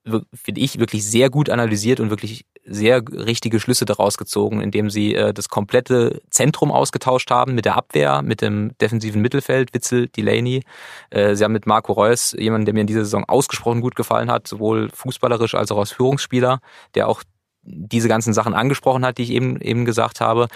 [0.05, 5.15] finde ich, wirklich sehr gut analysiert und wirklich sehr richtige Schlüsse daraus gezogen, indem sie
[5.15, 10.63] äh, das komplette Zentrum ausgetauscht haben mit der Abwehr, mit dem defensiven Mittelfeld, Witzel, Delaney.
[11.11, 14.31] Äh, sie haben mit Marco Reus jemanden, der mir in dieser Saison ausgesprochen gut gefallen
[14.31, 16.61] hat, sowohl fußballerisch als auch als Führungsspieler,
[16.95, 17.23] der auch
[17.63, 20.49] diese ganzen Sachen angesprochen hat, die ich eben, eben gesagt habe.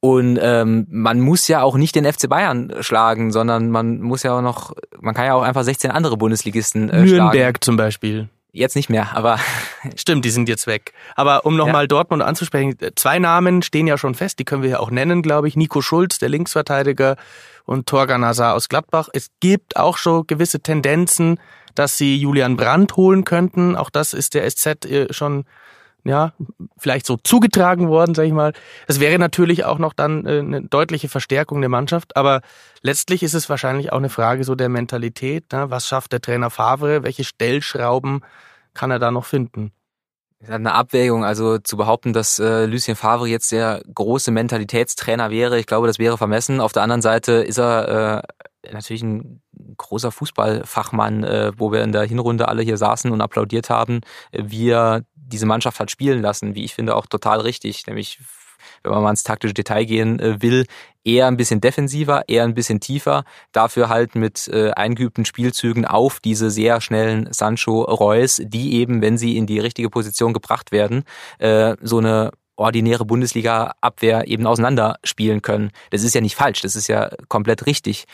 [0.00, 4.38] Und ähm, man muss ja auch nicht den FC Bayern schlagen, sondern man muss ja
[4.38, 7.60] auch noch, man kann ja auch einfach 16 andere Bundesligisten äh, Nürnberg schlagen.
[7.60, 8.28] zum Beispiel.
[8.52, 9.38] Jetzt nicht mehr, aber.
[9.96, 10.92] Stimmt, die sind jetzt weg.
[11.14, 11.88] Aber um nochmal ja.
[11.88, 15.48] Dortmund anzusprechen, zwei Namen stehen ja schon fest, die können wir ja auch nennen, glaube
[15.48, 15.56] ich.
[15.56, 17.16] Nico Schulz, der Linksverteidiger,
[17.64, 19.08] und Torgan Hazard aus Gladbach.
[19.12, 21.38] Es gibt auch schon gewisse Tendenzen,
[21.76, 23.76] dass sie Julian Brandt holen könnten.
[23.76, 25.44] Auch das ist der SZ äh, schon
[26.04, 26.32] ja,
[26.78, 28.52] vielleicht so zugetragen worden, sag ich mal.
[28.86, 32.40] Das wäre natürlich auch noch dann äh, eine deutliche Verstärkung der Mannschaft, aber
[32.82, 35.52] letztlich ist es wahrscheinlich auch eine Frage so der Mentalität.
[35.52, 35.70] Ne?
[35.70, 37.02] Was schafft der Trainer Favre?
[37.02, 38.22] Welche Stellschrauben
[38.74, 39.72] kann er da noch finden?
[40.48, 45.66] Eine Abwägung, also zu behaupten, dass äh, Lucien Favre jetzt der große Mentalitätstrainer wäre, ich
[45.66, 46.62] glaube, das wäre vermessen.
[46.62, 49.42] Auf der anderen Seite ist er äh, natürlich ein
[49.76, 54.00] großer Fußballfachmann, äh, wo wir in der Hinrunde alle hier saßen und applaudiert haben,
[54.32, 57.86] wie er diese Mannschaft hat spielen lassen, wie ich finde, auch total richtig.
[57.86, 58.20] Nämlich,
[58.82, 60.66] wenn man mal ins taktische Detail gehen äh, will,
[61.04, 66.20] eher ein bisschen defensiver, eher ein bisschen tiefer, dafür halt mit äh, eingeübten Spielzügen auf
[66.20, 71.04] diese sehr schnellen Sancho Reus, die eben, wenn sie in die richtige Position gebracht werden,
[71.38, 75.70] äh, so eine ordinäre Bundesliga-Abwehr eben auseinanderspielen können.
[75.90, 78.04] Das ist ja nicht falsch, das ist ja komplett richtig.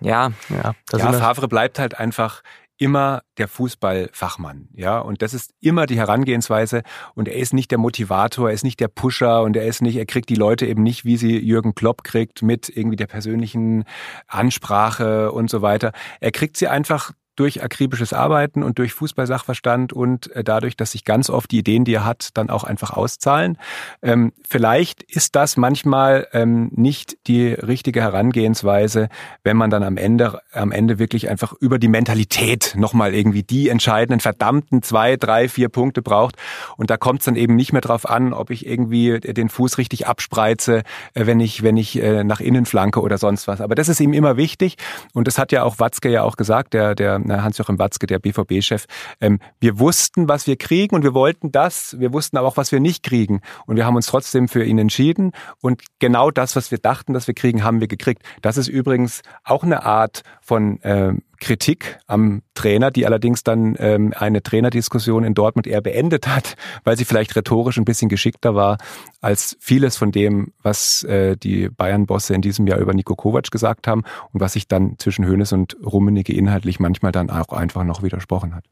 [0.00, 2.42] Ja, ja, ja Favre bleibt halt einfach
[2.76, 6.82] immer der Fußballfachmann, ja, und das ist immer die Herangehensweise.
[7.14, 9.96] Und er ist nicht der Motivator, er ist nicht der Pusher und er ist nicht,
[9.96, 13.84] er kriegt die Leute eben nicht, wie sie Jürgen Klopp kriegt, mit irgendwie der persönlichen
[14.26, 15.92] Ansprache und so weiter.
[16.20, 21.04] Er kriegt sie einfach durch akribisches Arbeiten und durch Fußballsachverstand und äh, dadurch, dass sich
[21.04, 23.58] ganz oft die Ideen, die er hat, dann auch einfach auszahlen.
[24.02, 29.08] Ähm, vielleicht ist das manchmal ähm, nicht die richtige Herangehensweise,
[29.42, 33.68] wenn man dann am Ende, am Ende wirklich einfach über die Mentalität nochmal irgendwie die
[33.68, 36.36] entscheidenden verdammten zwei, drei, vier Punkte braucht.
[36.76, 39.78] Und da kommt es dann eben nicht mehr drauf an, ob ich irgendwie den Fuß
[39.78, 40.82] richtig abspreize,
[41.14, 43.60] äh, wenn ich, wenn ich äh, nach innen flanke oder sonst was.
[43.60, 44.76] Aber das ist ihm immer wichtig.
[45.12, 48.86] Und das hat ja auch Watzke ja auch gesagt, der, der Hans-Joachim Watzke, der BVB-Chef,
[49.20, 52.72] ähm, wir wussten, was wir kriegen und wir wollten das, wir wussten aber auch, was
[52.72, 53.40] wir nicht kriegen.
[53.66, 55.32] Und wir haben uns trotzdem für ihn entschieden.
[55.60, 58.22] Und genau das, was wir dachten, dass wir kriegen, haben wir gekriegt.
[58.42, 64.12] Das ist übrigens auch eine Art von ähm, Kritik am Trainer, die allerdings dann ähm,
[64.16, 68.78] eine Trainerdiskussion in Dortmund eher beendet hat, weil sie vielleicht rhetorisch ein bisschen geschickter war
[69.20, 73.86] als vieles von dem, was äh, die Bayern-Bosse in diesem Jahr über Nico Kovac gesagt
[73.86, 78.02] haben und was sich dann zwischen Hönes und Rummenigge inhaltlich manchmal dann auch einfach noch
[78.02, 78.64] widersprochen hat.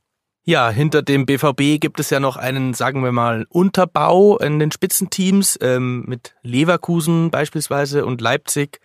[0.44, 4.72] Ja, hinter dem BVB gibt es ja noch einen, sagen wir mal, Unterbau in den
[4.72, 8.81] Spitzenteams ähm, mit Leverkusen beispielsweise und Leipzig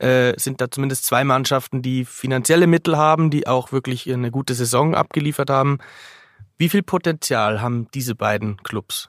[0.00, 4.54] äh, sind da zumindest zwei Mannschaften, die finanzielle Mittel haben, die auch wirklich eine gute
[4.54, 5.78] Saison abgeliefert haben.
[6.56, 9.08] Wie viel Potenzial haben diese beiden Clubs?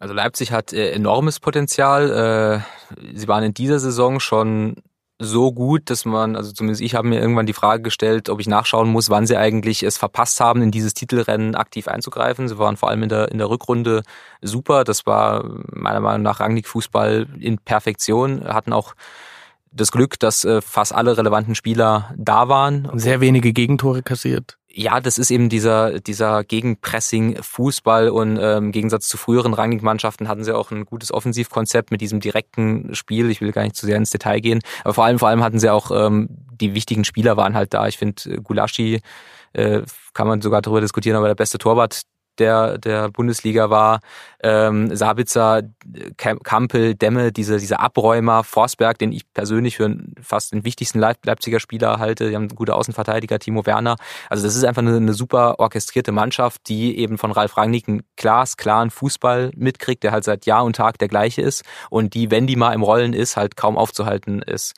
[0.00, 2.64] Also Leipzig hat äh, enormes Potenzial.
[2.96, 4.76] Äh, sie waren in dieser Saison schon
[5.18, 8.48] so gut, dass man, also zumindest ich habe mir irgendwann die Frage gestellt, ob ich
[8.48, 12.48] nachschauen muss, wann sie eigentlich es verpasst haben, in dieses Titelrennen aktiv einzugreifen.
[12.48, 14.02] Sie waren vor allem in der, in der Rückrunde
[14.40, 14.84] super.
[14.84, 18.94] Das war meiner Meinung nach Rangnick-Fußball in Perfektion, hatten auch
[19.72, 22.90] das Glück, dass äh, fast alle relevanten Spieler da waren.
[22.94, 24.58] Sehr wenige Gegentore kassiert.
[24.74, 30.44] Ja, das ist eben dieser, dieser Gegenpressing-Fußball und ähm, im Gegensatz zu früheren Rangnick-Mannschaften hatten
[30.44, 33.30] sie auch ein gutes Offensivkonzept mit diesem direkten Spiel.
[33.30, 35.58] Ich will gar nicht zu sehr ins Detail gehen, aber vor allem, vor allem hatten
[35.58, 37.86] sie auch ähm, die wichtigen Spieler waren halt da.
[37.86, 39.00] Ich finde, äh, Gulaschi
[39.52, 39.82] äh,
[40.14, 42.02] kann man sogar darüber diskutieren, aber der beste Torwart
[42.38, 44.00] der, der Bundesliga war.
[44.42, 45.62] Ähm, Sabitzer,
[46.16, 51.98] Kampel, Demme, diese, diese Abräumer, Forsberg, den ich persönlich für fast den wichtigsten Leipziger Spieler
[51.98, 52.28] halte.
[52.28, 53.96] Die haben gute Außenverteidiger, Timo Werner.
[54.28, 58.02] Also das ist einfach eine, eine super orchestrierte Mannschaft, die eben von Ralf Rangnick einen
[58.16, 62.46] glasklaren Fußball mitkriegt, der halt seit Jahr und Tag der gleiche ist und die, wenn
[62.46, 64.74] die mal im Rollen ist, halt kaum aufzuhalten ist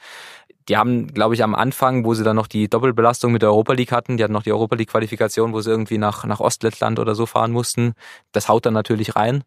[0.68, 3.74] die haben, glaube ich, am Anfang, wo sie dann noch die Doppelbelastung mit der Europa
[3.74, 6.98] League hatten, die hatten noch die Europa League Qualifikation, wo sie irgendwie nach, nach Ostlettland
[6.98, 7.94] oder so fahren mussten.
[8.32, 9.44] Das haut dann natürlich rein.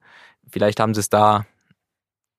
[0.49, 1.45] Vielleicht haben sie es da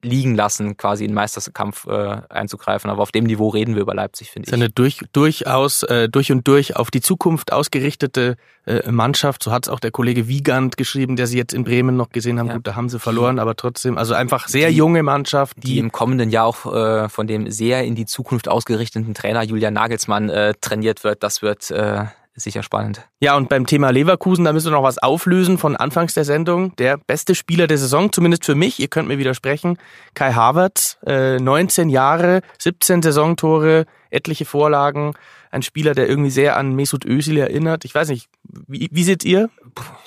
[0.02, 2.90] liegen lassen, quasi in den Meisterkampf äh, einzugreifen.
[2.90, 4.54] Aber auf dem Niveau reden wir über Leipzig, finde ich.
[4.54, 9.42] Eine durch, durchaus äh, durch und durch auf die Zukunft ausgerichtete äh, Mannschaft.
[9.42, 12.38] So hat es auch der Kollege Wiegand geschrieben, der sie jetzt in Bremen noch gesehen
[12.38, 12.48] haben.
[12.48, 12.54] Ja.
[12.54, 15.56] Gut, da haben sie verloren, aber trotzdem, also einfach sehr die, junge Mannschaft.
[15.56, 19.42] Die, die, im kommenden Jahr auch äh, von dem sehr in die Zukunft ausgerichteten Trainer
[19.42, 21.24] Julian Nagelsmann äh, trainiert wird.
[21.24, 22.04] Das wird äh,
[22.38, 23.08] sicher spannend.
[23.20, 26.74] Ja, und beim Thema Leverkusen, da müssen wir noch was auflösen von Anfangs der Sendung.
[26.76, 29.78] Der beste Spieler der Saison, zumindest für mich, ihr könnt mir widersprechen,
[30.14, 35.14] Kai Havertz, äh, 19 Jahre, 17 Saisontore, etliche Vorlagen,
[35.50, 37.84] ein Spieler, der irgendwie sehr an Mesut Özil erinnert.
[37.84, 38.28] Ich weiß nicht,
[38.66, 39.48] wie, wie seht ihr?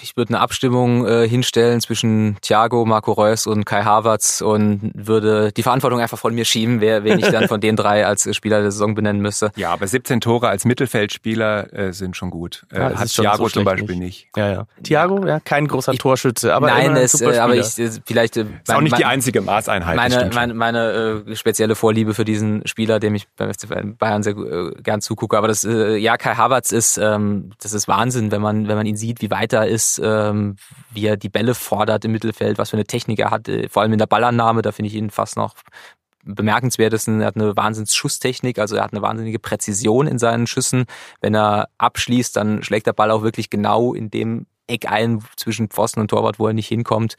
[0.02, 5.52] Ich würde eine Abstimmung äh, hinstellen zwischen Thiago, Marco Reus und Kai Havertz und würde
[5.52, 8.62] die Verantwortung einfach von mir schieben, wer, wen ich dann von den drei als Spieler
[8.62, 9.52] der Saison benennen müsste.
[9.56, 12.66] Ja, aber 17 Tore als Mittelfeldspieler äh, sind schon gut.
[12.72, 14.02] Äh, ja, hat Thiago so zum Beispiel nicht.
[14.02, 14.38] nicht.
[14.38, 14.66] Ja, ja.
[14.84, 18.46] Thiago, ja, kein großer ich, Torschütze, aber nein, es, äh, aber ich äh, vielleicht äh,
[18.64, 19.96] ist auch nicht die einzige Maßeinheit.
[19.96, 23.91] Meine, meine, meine äh, spezielle Vorliebe für diesen Spieler, dem ich beim FC Bayern
[24.22, 25.38] sehr äh, gern zugucke.
[25.38, 28.86] Aber das, äh, ja, Kai Havertz ist, ähm, das ist Wahnsinn, wenn man wenn man
[28.86, 30.56] ihn sieht, wie weit er ist, ähm,
[30.92, 33.82] wie er die Bälle fordert im Mittelfeld, was für eine Technik er hat, äh, vor
[33.82, 35.56] allem in der Ballannahme, da finde ich ihn fast noch
[36.24, 37.22] bemerkenswertesten.
[37.22, 40.86] Er hat eine wahnsinns Schusstechnik, also er hat eine wahnsinnige Präzision in seinen Schüssen.
[41.20, 45.70] Wenn er abschließt, dann schlägt der Ball auch wirklich genau in dem Eck ein zwischen
[45.70, 47.16] Pfosten und Torwart, wo er nicht hinkommt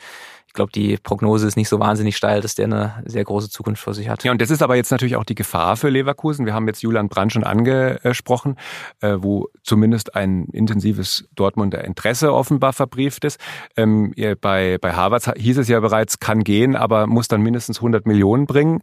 [0.52, 3.82] ich glaube, die Prognose ist nicht so wahnsinnig steil, dass der eine sehr große Zukunft
[3.82, 4.22] vor sich hat.
[4.22, 6.44] Ja, und das ist aber jetzt natürlich auch die Gefahr für Leverkusen.
[6.44, 8.56] Wir haben jetzt Julian Brandt schon angesprochen,
[9.00, 13.40] äh, wo zumindest ein intensives Dortmunder Interesse offenbar verbrieft ist.
[13.78, 14.12] Ähm,
[14.42, 18.44] bei, bei Harvard hieß es ja bereits, kann gehen, aber muss dann mindestens 100 Millionen
[18.44, 18.82] bringen.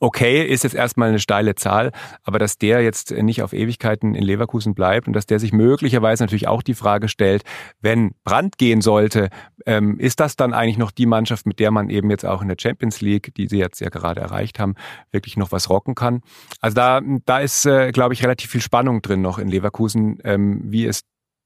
[0.00, 4.22] Okay, ist jetzt erstmal eine steile Zahl, aber dass der jetzt nicht auf Ewigkeiten in
[4.22, 7.42] Leverkusen bleibt und dass der sich möglicherweise natürlich auch die Frage stellt,
[7.80, 9.28] wenn Brand gehen sollte,
[9.66, 12.48] ähm, ist das dann eigentlich noch die Mannschaft, mit der man eben jetzt auch in
[12.48, 14.74] der Champions League, die sie jetzt ja gerade erreicht haben,
[15.10, 16.22] wirklich noch was rocken kann?
[16.60, 20.60] Also da, da ist, äh, glaube ich, relativ viel Spannung drin noch in Leverkusen, ähm,
[20.64, 21.02] wie es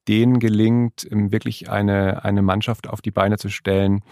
[0.08, 4.02] denen gelingt, ähm, wirklich eine, eine Mannschaft auf die Beine zu stellen,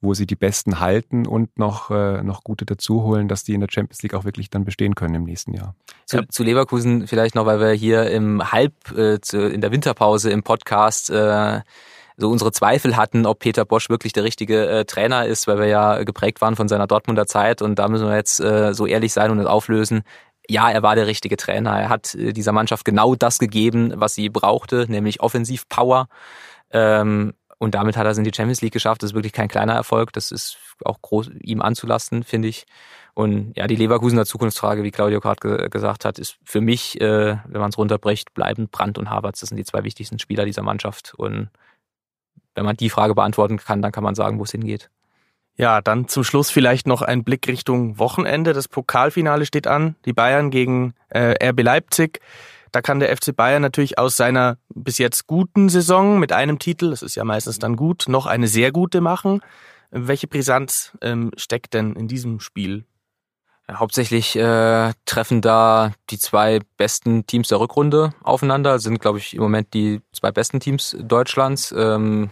[0.00, 3.68] wo sie die Besten halten und noch, äh, noch gute dazuholen, dass die in der
[3.70, 5.74] Champions League auch wirklich dann bestehen können im nächsten Jahr.
[6.06, 10.30] Zu, zu Leverkusen vielleicht noch, weil wir hier im Halb, äh, zu, in der Winterpause
[10.30, 11.60] im Podcast äh,
[12.20, 15.66] so unsere Zweifel hatten, ob Peter Bosch wirklich der richtige äh, Trainer ist, weil wir
[15.66, 17.62] ja geprägt waren von seiner Dortmunder Zeit.
[17.62, 20.02] Und da müssen wir jetzt äh, so ehrlich sein und es auflösen
[20.50, 21.78] ja, er war der richtige Trainer.
[21.78, 26.08] Er hat äh, dieser Mannschaft genau das gegeben, was sie brauchte, nämlich Offensivpower.
[26.70, 29.02] Ähm, und damit hat er es in die Champions League geschafft.
[29.02, 30.12] Das ist wirklich kein kleiner Erfolg.
[30.12, 32.66] Das ist auch groß ihm anzulasten, finde ich.
[33.14, 37.36] Und ja, die Leverkusener Zukunftsfrage, wie Claudio gerade ge gesagt hat, ist für mich, äh,
[37.46, 39.40] wenn man es runterbricht, bleiben Brandt und Havertz.
[39.40, 41.14] Das sind die zwei wichtigsten Spieler dieser Mannschaft.
[41.16, 41.50] Und
[42.54, 44.90] wenn man die Frage beantworten kann, dann kann man sagen, wo es hingeht.
[45.56, 48.52] Ja, dann zum Schluss vielleicht noch ein Blick Richtung Wochenende.
[48.52, 49.96] Das Pokalfinale steht an.
[50.06, 52.20] Die Bayern gegen äh, RB Leipzig.
[52.72, 56.90] Da kann der FC Bayern natürlich aus seiner bis jetzt guten Saison mit einem Titel,
[56.90, 59.42] das ist ja meistens dann gut, noch eine sehr gute machen.
[59.90, 62.84] Welche Brisanz ähm, steckt denn in diesem Spiel?
[63.70, 69.42] Hauptsächlich äh, treffen da die zwei besten Teams der Rückrunde aufeinander, sind, glaube ich, im
[69.42, 71.72] Moment die zwei besten Teams Deutschlands.
[71.76, 72.30] Ähm,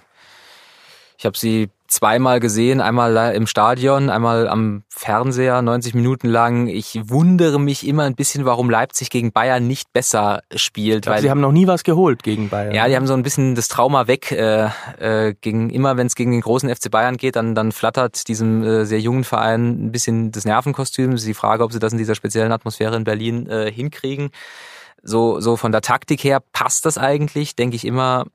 [1.17, 6.69] ich habe sie zweimal gesehen, einmal im Stadion, einmal am Fernseher, 90 Minuten lang.
[6.69, 11.05] Ich wundere mich immer ein bisschen, warum Leipzig gegen Bayern nicht besser spielt.
[11.05, 12.75] Glaub, weil sie haben noch nie was geholt gegen Bayern.
[12.75, 14.31] Ja, die haben so ein bisschen das Trauma weg.
[14.31, 18.29] Äh, äh, gegen immer, wenn es gegen den großen FC Bayern geht, dann, dann flattert
[18.29, 21.13] diesem äh, sehr jungen Verein ein bisschen das Nervenkostüm.
[21.13, 24.31] Das ist die Frage, ob sie das in dieser speziellen Atmosphäre in Berlin äh, hinkriegen.
[25.03, 28.27] So, so von der Taktik her passt das eigentlich, denke ich immer.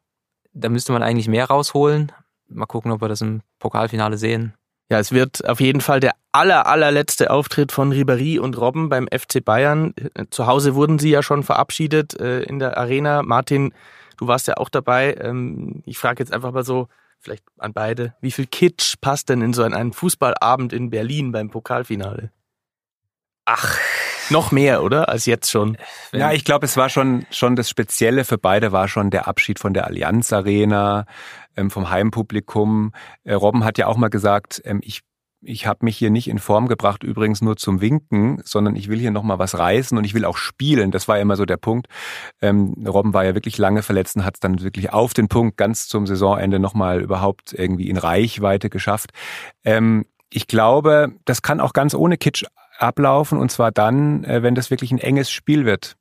[0.56, 2.12] Da müsste man eigentlich mehr rausholen
[2.48, 4.54] mal gucken, ob wir das im Pokalfinale sehen.
[4.90, 9.08] Ja, es wird auf jeden Fall der aller, allerletzte Auftritt von Ribéry und Robben beim
[9.08, 9.94] FC Bayern.
[10.30, 13.24] Zu Hause wurden sie ja schon verabschiedet äh, in der Arena.
[13.24, 13.74] Martin,
[14.18, 15.16] du warst ja auch dabei.
[15.20, 19.42] Ähm, ich frage jetzt einfach mal so, vielleicht an beide, wie viel Kitsch passt denn
[19.42, 22.32] in so einen Fußballabend in Berlin beim Pokalfinale?
[23.46, 23.78] Ach,
[24.30, 25.10] noch mehr, oder?
[25.10, 25.78] Als jetzt schon.
[26.12, 29.60] Ja, ich glaube, es war schon, schon das Spezielle für beide war schon der Abschied
[29.60, 31.06] von der Allianz Arena,
[31.70, 32.92] vom Heimpublikum.
[33.24, 35.02] Äh, Robben hat ja auch mal gesagt, ähm, ich
[35.46, 39.00] ich habe mich hier nicht in Form gebracht, übrigens nur zum Winken, sondern ich will
[39.00, 40.92] hier nochmal was reißen und ich will auch spielen.
[40.92, 41.88] Das war ja immer so der Punkt.
[42.42, 45.58] Ähm, Robben war ja wirklich lange verletzt und hat es dann wirklich auf den Punkt
[45.58, 49.12] ganz zum Saisonende nochmal überhaupt irgendwie in Reichweite geschafft.
[49.64, 52.46] Ähm, ich glaube, das kann auch ganz ohne Kitsch
[52.78, 55.96] ablaufen und zwar dann, äh, wenn das wirklich ein enges Spiel wird.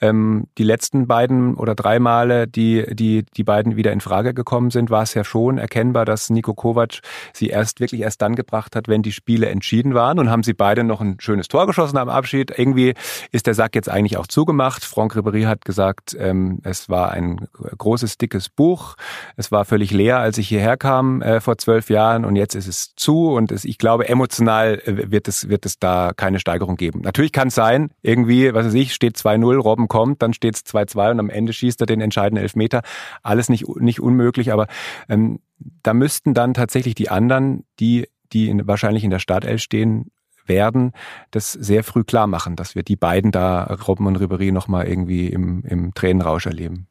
[0.00, 4.70] Ähm, die letzten beiden oder drei Male, die, die, die beiden wieder in Frage gekommen
[4.70, 7.00] sind, war es ja schon erkennbar, dass Nico Kovac
[7.32, 10.54] sie erst wirklich erst dann gebracht hat, wenn die Spiele entschieden waren und haben sie
[10.54, 12.56] beide noch ein schönes Tor geschossen am Abschied.
[12.56, 12.94] Irgendwie
[13.32, 14.84] ist der Sack jetzt eigentlich auch zugemacht.
[14.84, 18.96] Franck Ribéry hat gesagt, ähm, es war ein großes, dickes Buch.
[19.36, 22.68] Es war völlig leer, als ich hierher kam äh, vor zwölf Jahren und jetzt ist
[22.68, 27.00] es zu und ich glaube, emotional äh, wird es, wird es da keine Steigerung geben.
[27.00, 30.66] Natürlich kann es sein, irgendwie, was weiß ich, steht 2-0, Robben kommt, dann steht es
[30.66, 32.82] 2-2 und am Ende schießt er den entscheidenden Elfmeter.
[33.22, 34.66] Alles nicht, nicht unmöglich, aber
[35.08, 35.40] ähm,
[35.82, 40.10] da müssten dann tatsächlich die anderen, die, die in, wahrscheinlich in der Startelf stehen,
[40.44, 40.92] werden,
[41.30, 45.28] das sehr früh klar machen, dass wir die beiden da, Robben und Ribery, nochmal irgendwie
[45.28, 46.88] im, im Tränenrausch erleben.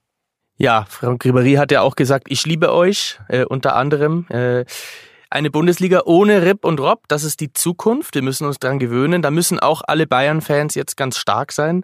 [0.57, 4.25] Ja, Franck Ribéry hat ja auch gesagt, ich liebe euch, äh, unter anderem.
[4.29, 4.65] Äh,
[5.29, 8.15] eine Bundesliga ohne Rip und Rob, das ist die Zukunft.
[8.15, 9.21] Wir müssen uns daran gewöhnen.
[9.21, 11.83] Da müssen auch alle Bayern-Fans jetzt ganz stark sein.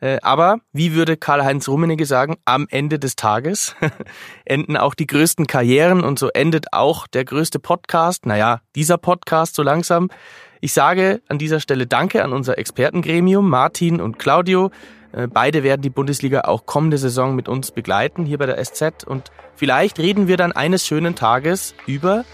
[0.00, 3.76] Äh, aber, wie würde Karl-Heinz Rummenigge sagen, am Ende des Tages
[4.44, 8.26] enden auch die größten Karrieren und so endet auch der größte Podcast.
[8.26, 10.10] Naja, dieser Podcast so langsam.
[10.60, 14.70] Ich sage an dieser Stelle Danke an unser Expertengremium, Martin und Claudio.
[15.12, 19.04] Äh, beide werden die Bundesliga auch kommende Saison mit uns begleiten, hier bei der SZ.
[19.04, 22.24] Und vielleicht reden wir dann eines schönen Tages über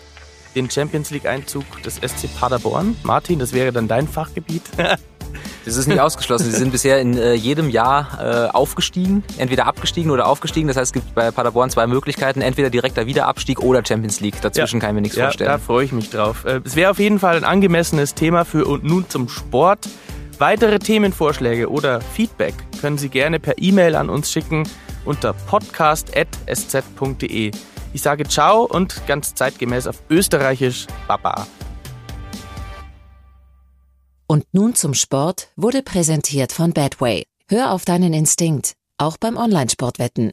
[0.55, 2.97] den Champions League-Einzug des SC Paderborn.
[3.03, 4.63] Martin, das wäre dann dein Fachgebiet.
[5.65, 6.51] Das ist nicht ausgeschlossen.
[6.51, 10.69] Sie sind bisher in äh, jedem Jahr äh, aufgestiegen, entweder abgestiegen oder aufgestiegen.
[10.69, 14.41] Das heißt, es gibt bei Paderborn zwei Möglichkeiten, entweder direkter Wiederabstieg oder Champions League.
[14.41, 14.81] Dazwischen ja.
[14.81, 15.51] kann ich mir nichts ja, vorstellen.
[15.51, 16.47] Da freue ich mich drauf.
[16.47, 19.87] Äh, es wäre auf jeden Fall ein angemessenes Thema für und nun zum Sport.
[20.39, 24.67] Weitere Themenvorschläge oder Feedback können Sie gerne per E-Mail an uns schicken
[25.05, 27.51] unter podcast.sz.de.
[27.93, 31.47] Ich sage ciao und ganz zeitgemäß auf Österreichisch Baba.
[34.27, 37.25] Und nun zum Sport wurde präsentiert von Badway.
[37.49, 40.33] Hör auf deinen Instinkt, auch beim Onlinesportwetten.